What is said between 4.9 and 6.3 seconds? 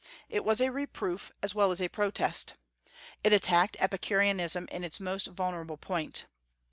most vulnerable point.